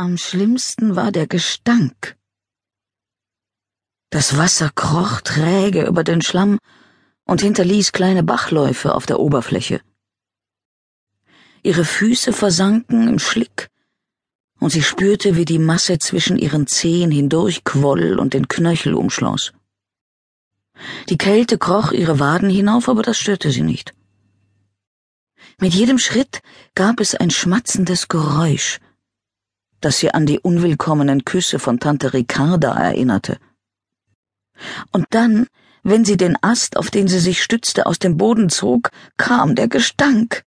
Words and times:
Am 0.00 0.16
schlimmsten 0.16 0.96
war 0.96 1.12
der 1.12 1.26
Gestank. 1.26 2.16
Das 4.08 4.38
Wasser 4.38 4.70
kroch 4.74 5.20
träge 5.20 5.86
über 5.86 6.04
den 6.04 6.22
Schlamm 6.22 6.58
und 7.26 7.42
hinterließ 7.42 7.92
kleine 7.92 8.22
Bachläufe 8.22 8.94
auf 8.94 9.04
der 9.04 9.20
Oberfläche. 9.20 9.82
Ihre 11.62 11.84
Füße 11.84 12.32
versanken 12.32 13.08
im 13.08 13.18
Schlick, 13.18 13.68
und 14.58 14.70
sie 14.70 14.82
spürte, 14.82 15.36
wie 15.36 15.44
die 15.44 15.58
Masse 15.58 15.98
zwischen 15.98 16.38
ihren 16.38 16.66
Zehen 16.66 17.10
hindurchquoll 17.10 18.18
und 18.18 18.32
den 18.32 18.48
Knöchel 18.48 18.94
umschloss. 18.94 19.52
Die 21.10 21.18
Kälte 21.18 21.58
kroch 21.58 21.92
ihre 21.92 22.18
Waden 22.18 22.48
hinauf, 22.48 22.88
aber 22.88 23.02
das 23.02 23.18
störte 23.18 23.50
sie 23.50 23.60
nicht. 23.60 23.92
Mit 25.58 25.74
jedem 25.74 25.98
Schritt 25.98 26.40
gab 26.74 27.00
es 27.00 27.14
ein 27.14 27.30
schmatzendes 27.30 28.08
Geräusch, 28.08 28.80
das 29.80 29.98
sie 29.98 30.12
an 30.12 30.26
die 30.26 30.38
unwillkommenen 30.38 31.24
Küsse 31.24 31.58
von 31.58 31.80
Tante 31.80 32.12
Ricarda 32.12 32.74
erinnerte. 32.74 33.38
Und 34.92 35.06
dann, 35.10 35.46
wenn 35.82 36.04
sie 36.04 36.16
den 36.16 36.36
Ast, 36.42 36.76
auf 36.76 36.90
den 36.90 37.08
sie 37.08 37.18
sich 37.18 37.42
stützte, 37.42 37.86
aus 37.86 37.98
dem 37.98 38.16
Boden 38.16 38.50
zog, 38.50 38.90
kam 39.16 39.54
der 39.54 39.68
Gestank. 39.68 40.44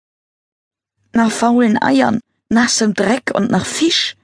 Nach 1.14 1.32
faulen 1.32 1.82
Eiern, 1.82 2.20
nassem 2.50 2.94
Dreck 2.94 3.32
und 3.34 3.50
nach 3.50 3.66
Fisch. 3.66 4.16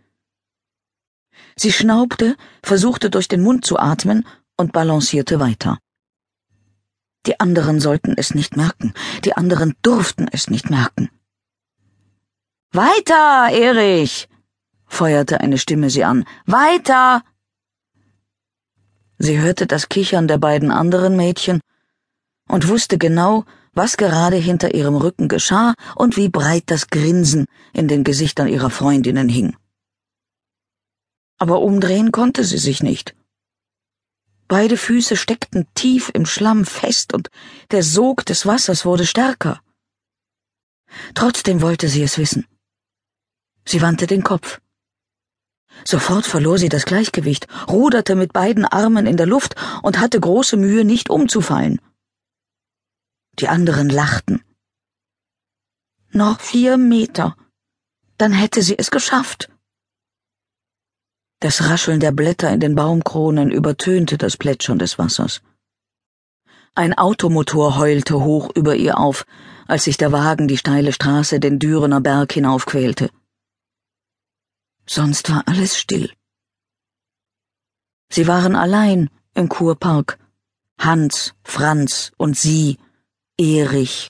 Sie 1.55 1.71
schnaubte, 1.71 2.35
versuchte 2.61 3.09
durch 3.09 3.27
den 3.27 3.41
Mund 3.41 3.65
zu 3.65 3.79
atmen 3.79 4.25
und 4.57 4.73
balancierte 4.73 5.39
weiter. 5.39 5.79
Die 7.25 7.39
anderen 7.39 7.79
sollten 7.79 8.13
es 8.15 8.33
nicht 8.35 8.55
merken, 8.55 8.93
die 9.25 9.33
anderen 9.33 9.75
durften 9.81 10.27
es 10.31 10.49
nicht 10.49 10.69
merken. 10.69 11.09
Weiter, 12.71 13.49
Erich! 13.51 14.29
Feuerte 14.87 15.41
eine 15.41 15.57
Stimme 15.57 15.89
sie 15.89 16.03
an. 16.03 16.25
Weiter! 16.45 17.23
Sie 19.19 19.39
hörte 19.39 19.67
das 19.67 19.89
Kichern 19.89 20.27
der 20.27 20.37
beiden 20.37 20.71
anderen 20.71 21.15
Mädchen 21.15 21.61
und 22.47 22.67
wusste 22.67 22.97
genau, 22.97 23.45
was 23.73 23.97
gerade 23.97 24.37
hinter 24.37 24.73
ihrem 24.73 24.95
Rücken 24.95 25.27
geschah 25.27 25.73
und 25.95 26.17
wie 26.17 26.29
breit 26.29 26.63
das 26.67 26.89
Grinsen 26.89 27.45
in 27.73 27.87
den 27.87 28.03
Gesichtern 28.03 28.47
ihrer 28.47 28.69
Freundinnen 28.69 29.29
hing. 29.29 29.55
Aber 31.37 31.61
umdrehen 31.61 32.11
konnte 32.11 32.43
sie 32.43 32.57
sich 32.57 32.81
nicht. 32.81 33.15
Beide 34.47 34.77
Füße 34.77 35.17
steckten 35.17 35.67
tief 35.75 36.09
im 36.13 36.25
Schlamm 36.25 36.65
fest 36.65 37.13
und 37.13 37.29
der 37.71 37.83
Sog 37.83 38.25
des 38.25 38.45
Wassers 38.45 38.85
wurde 38.85 39.05
stärker. 39.05 39.61
Trotzdem 41.13 41.61
wollte 41.61 41.89
sie 41.89 42.01
es 42.01 42.17
wissen. 42.17 42.47
Sie 43.65 43.81
wandte 43.81 44.07
den 44.07 44.23
Kopf. 44.23 44.61
Sofort 45.85 46.25
verlor 46.25 46.57
sie 46.57 46.69
das 46.69 46.85
Gleichgewicht, 46.85 47.47
ruderte 47.69 48.15
mit 48.15 48.33
beiden 48.33 48.65
Armen 48.65 49.05
in 49.07 49.17
der 49.17 49.25
Luft 49.25 49.55
und 49.83 49.99
hatte 49.99 50.19
große 50.19 50.57
Mühe, 50.57 50.83
nicht 50.83 51.09
umzufallen. 51.09 51.79
Die 53.39 53.47
anderen 53.47 53.89
lachten. 53.89 54.43
Noch 56.11 56.39
vier 56.39 56.77
Meter. 56.77 57.35
Dann 58.17 58.31
hätte 58.31 58.61
sie 58.61 58.77
es 58.77 58.89
geschafft. 58.91 59.49
Das 61.39 61.69
Rascheln 61.69 61.99
der 61.99 62.11
Blätter 62.11 62.49
in 62.51 62.59
den 62.59 62.73
Baumkronen 62.73 63.51
übertönte 63.51 64.17
das 64.17 64.37
Plätschern 64.37 64.79
des 64.79 64.97
Wassers. 64.97 65.41
Ein 66.73 66.97
Automotor 66.97 67.77
heulte 67.77 68.23
hoch 68.23 68.49
über 68.55 68.75
ihr 68.75 68.97
auf, 68.97 69.25
als 69.67 69.83
sich 69.83 69.97
der 69.97 70.11
Wagen 70.11 70.47
die 70.47 70.57
steile 70.57 70.93
Straße 70.93 71.39
den 71.39 71.59
Dürener 71.59 72.01
Berg 72.01 72.33
hinaufquälte. 72.33 73.09
Sonst 74.89 75.29
war 75.29 75.43
alles 75.47 75.77
still. 75.77 76.11
Sie 78.09 78.27
waren 78.27 78.55
allein 78.55 79.09
im 79.33 79.49
Kurpark. 79.49 80.17
Hans, 80.79 81.33
Franz 81.43 82.11
und 82.17 82.37
sie, 82.37 82.77
Erich. 83.37 84.07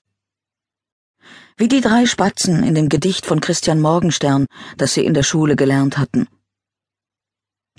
Wie 1.55 1.67
die 1.67 1.81
drei 1.81 2.05
Spatzen 2.05 2.63
in 2.63 2.75
dem 2.75 2.89
Gedicht 2.89 3.25
von 3.25 3.39
Christian 3.39 3.79
Morgenstern, 3.79 4.45
das 4.77 4.93
sie 4.93 5.05
in 5.05 5.15
der 5.15 5.23
Schule 5.23 5.55
gelernt 5.55 5.97
hatten. 5.97 6.27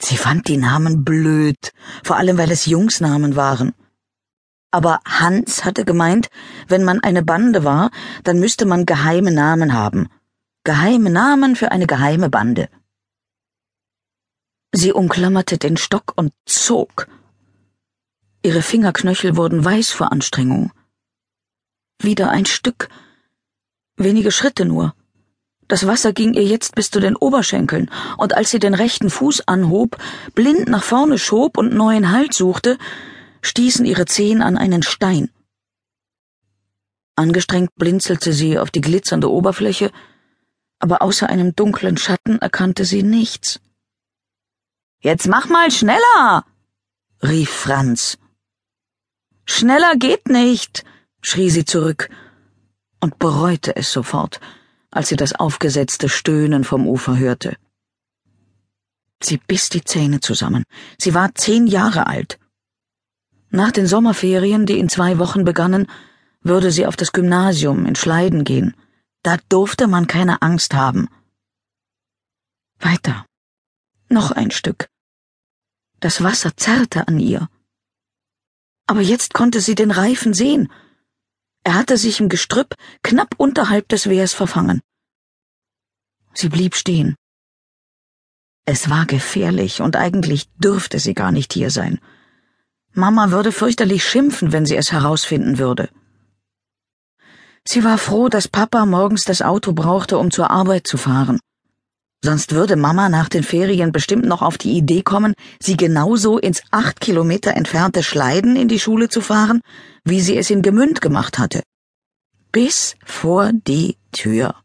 Sie 0.00 0.16
fand 0.16 0.48
die 0.48 0.56
Namen 0.56 1.04
blöd, 1.04 1.72
vor 2.02 2.16
allem 2.16 2.38
weil 2.38 2.50
es 2.50 2.66
Jungsnamen 2.66 3.36
waren. 3.36 3.74
Aber 4.70 5.00
Hans 5.06 5.64
hatte 5.64 5.84
gemeint, 5.84 6.28
wenn 6.66 6.84
man 6.84 7.00
eine 7.00 7.22
Bande 7.22 7.62
war, 7.64 7.90
dann 8.24 8.40
müsste 8.40 8.66
man 8.66 8.86
geheime 8.86 9.30
Namen 9.30 9.72
haben. 9.72 10.08
Geheime 10.64 11.10
Namen 11.10 11.56
für 11.56 11.70
eine 11.70 11.86
geheime 11.86 12.28
Bande. 12.28 12.68
Sie 14.80 14.92
umklammerte 14.92 15.58
den 15.58 15.76
Stock 15.76 16.12
und 16.14 16.32
zog. 16.46 17.08
Ihre 18.44 18.62
Fingerknöchel 18.62 19.36
wurden 19.36 19.64
weiß 19.64 19.90
vor 19.90 20.12
Anstrengung. 20.12 20.70
Wieder 22.00 22.30
ein 22.30 22.46
Stück. 22.46 22.88
Wenige 23.96 24.30
Schritte 24.30 24.64
nur. 24.64 24.94
Das 25.66 25.88
Wasser 25.88 26.12
ging 26.12 26.32
ihr 26.32 26.44
jetzt 26.44 26.76
bis 26.76 26.92
zu 26.92 27.00
den 27.00 27.16
Oberschenkeln, 27.16 27.90
und 28.18 28.34
als 28.34 28.52
sie 28.52 28.60
den 28.60 28.74
rechten 28.74 29.10
Fuß 29.10 29.48
anhob, 29.48 29.98
blind 30.36 30.68
nach 30.68 30.84
vorne 30.84 31.18
schob 31.18 31.58
und 31.58 31.74
neuen 31.74 32.12
Halt 32.12 32.32
suchte, 32.32 32.78
stießen 33.42 33.84
ihre 33.84 34.04
Zehen 34.04 34.42
an 34.42 34.56
einen 34.56 34.84
Stein. 34.84 35.28
Angestrengt 37.16 37.74
blinzelte 37.74 38.32
sie 38.32 38.60
auf 38.60 38.70
die 38.70 38.80
glitzernde 38.80 39.28
Oberfläche, 39.28 39.90
aber 40.78 41.02
außer 41.02 41.28
einem 41.28 41.56
dunklen 41.56 41.96
Schatten 41.96 42.38
erkannte 42.38 42.84
sie 42.84 43.02
nichts. 43.02 43.58
Jetzt 45.00 45.28
mach 45.28 45.48
mal 45.48 45.70
schneller, 45.70 46.44
rief 47.22 47.50
Franz. 47.50 48.18
Schneller 49.44 49.94
geht 49.96 50.28
nicht, 50.28 50.84
schrie 51.22 51.50
sie 51.50 51.64
zurück 51.64 52.10
und 53.00 53.18
bereute 53.20 53.76
es 53.76 53.92
sofort, 53.92 54.40
als 54.90 55.08
sie 55.08 55.16
das 55.16 55.34
aufgesetzte 55.34 56.08
Stöhnen 56.08 56.64
vom 56.64 56.88
Ufer 56.88 57.16
hörte. 57.16 57.56
Sie 59.22 59.38
biss 59.38 59.68
die 59.68 59.84
Zähne 59.84 60.18
zusammen. 60.20 60.64
Sie 60.98 61.14
war 61.14 61.34
zehn 61.34 61.68
Jahre 61.68 62.06
alt. 62.08 62.38
Nach 63.50 63.70
den 63.70 63.86
Sommerferien, 63.86 64.66
die 64.66 64.78
in 64.78 64.88
zwei 64.88 65.18
Wochen 65.18 65.44
begannen, 65.44 65.86
würde 66.40 66.70
sie 66.70 66.86
auf 66.86 66.96
das 66.96 67.12
Gymnasium 67.12 67.86
in 67.86 67.94
Schleiden 67.94 68.44
gehen. 68.44 68.74
Da 69.22 69.36
durfte 69.48 69.86
man 69.86 70.06
keine 70.08 70.42
Angst 70.42 70.74
haben. 70.74 71.08
Weiter. 72.80 73.27
Noch 74.10 74.30
ein 74.30 74.50
Stück. 74.50 74.88
Das 76.00 76.22
Wasser 76.22 76.56
zerrte 76.56 77.08
an 77.08 77.18
ihr. 77.18 77.48
Aber 78.86 79.02
jetzt 79.02 79.34
konnte 79.34 79.60
sie 79.60 79.74
den 79.74 79.90
Reifen 79.90 80.32
sehen. 80.32 80.72
Er 81.62 81.74
hatte 81.74 81.98
sich 81.98 82.20
im 82.20 82.30
Gestrüpp 82.30 82.74
knapp 83.02 83.34
unterhalb 83.36 83.88
des 83.88 84.08
Wehrs 84.08 84.32
verfangen. 84.32 84.80
Sie 86.32 86.48
blieb 86.48 86.74
stehen. 86.74 87.16
Es 88.64 88.88
war 88.88 89.04
gefährlich 89.04 89.82
und 89.82 89.96
eigentlich 89.96 90.48
dürfte 90.52 90.98
sie 90.98 91.14
gar 91.14 91.32
nicht 91.32 91.52
hier 91.52 91.70
sein. 91.70 92.00
Mama 92.92 93.30
würde 93.30 93.52
fürchterlich 93.52 94.08
schimpfen, 94.08 94.52
wenn 94.52 94.64
sie 94.64 94.76
es 94.76 94.92
herausfinden 94.92 95.58
würde. 95.58 95.90
Sie 97.64 97.84
war 97.84 97.98
froh, 97.98 98.30
dass 98.30 98.48
Papa 98.48 98.86
morgens 98.86 99.24
das 99.24 99.42
Auto 99.42 99.74
brauchte, 99.74 100.16
um 100.16 100.30
zur 100.30 100.50
Arbeit 100.50 100.86
zu 100.86 100.96
fahren. 100.96 101.40
Sonst 102.24 102.52
würde 102.52 102.74
Mama 102.76 103.08
nach 103.08 103.28
den 103.28 103.44
Ferien 103.44 103.92
bestimmt 103.92 104.24
noch 104.26 104.42
auf 104.42 104.58
die 104.58 104.72
Idee 104.72 105.02
kommen, 105.02 105.34
sie 105.60 105.76
genauso 105.76 106.38
ins 106.38 106.62
acht 106.72 107.00
Kilometer 107.00 107.54
entfernte 107.54 108.02
Schleiden 108.02 108.56
in 108.56 108.66
die 108.66 108.80
Schule 108.80 109.08
zu 109.08 109.20
fahren, 109.20 109.60
wie 110.04 110.20
sie 110.20 110.36
es 110.36 110.50
in 110.50 110.62
Gemünd 110.62 111.00
gemacht 111.00 111.38
hatte. 111.38 111.62
Bis 112.50 112.96
vor 113.04 113.52
die 113.52 113.96
Tür. 114.10 114.56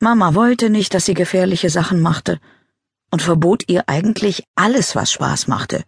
Mama 0.00 0.34
wollte 0.34 0.68
nicht, 0.68 0.92
dass 0.92 1.06
sie 1.06 1.14
gefährliche 1.14 1.70
Sachen 1.70 2.00
machte 2.00 2.40
und 3.10 3.22
verbot 3.22 3.64
ihr 3.68 3.88
eigentlich 3.88 4.44
alles, 4.54 4.94
was 4.94 5.12
Spaß 5.12 5.46
machte. 5.48 5.84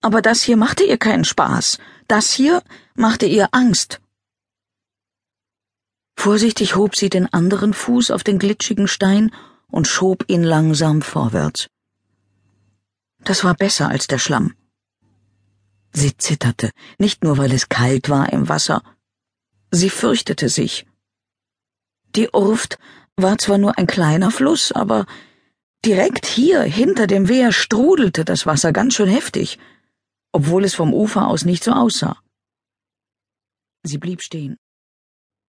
Aber 0.00 0.22
das 0.22 0.42
hier 0.42 0.56
machte 0.56 0.84
ihr 0.84 0.98
keinen 0.98 1.24
Spaß. 1.24 1.78
Das 2.06 2.32
hier 2.32 2.62
machte 2.94 3.26
ihr 3.26 3.48
Angst. 3.52 4.00
Vorsichtig 6.18 6.74
hob 6.74 6.96
sie 6.96 7.10
den 7.10 7.32
anderen 7.32 7.72
Fuß 7.72 8.10
auf 8.10 8.24
den 8.24 8.40
glitschigen 8.40 8.88
Stein 8.88 9.30
und 9.68 9.86
schob 9.86 10.24
ihn 10.26 10.42
langsam 10.42 11.00
vorwärts. 11.00 11.68
Das 13.20 13.44
war 13.44 13.54
besser 13.54 13.88
als 13.88 14.08
der 14.08 14.18
Schlamm. 14.18 14.52
Sie 15.92 16.16
zitterte, 16.16 16.72
nicht 16.98 17.22
nur 17.22 17.38
weil 17.38 17.52
es 17.52 17.68
kalt 17.68 18.08
war 18.08 18.32
im 18.32 18.48
Wasser. 18.48 18.82
Sie 19.70 19.90
fürchtete 19.90 20.48
sich. 20.48 20.86
Die 22.16 22.28
Urft 22.30 22.80
war 23.14 23.38
zwar 23.38 23.58
nur 23.58 23.78
ein 23.78 23.86
kleiner 23.86 24.32
Fluss, 24.32 24.72
aber 24.72 25.06
direkt 25.84 26.26
hier 26.26 26.62
hinter 26.62 27.06
dem 27.06 27.28
Wehr 27.28 27.52
strudelte 27.52 28.24
das 28.24 28.44
Wasser 28.44 28.72
ganz 28.72 28.94
schön 28.94 29.08
heftig, 29.08 29.60
obwohl 30.32 30.64
es 30.64 30.74
vom 30.74 30.92
Ufer 30.92 31.28
aus 31.28 31.44
nicht 31.44 31.62
so 31.62 31.70
aussah. 31.70 32.20
Sie 33.84 33.98
blieb 33.98 34.20
stehen. 34.20 34.58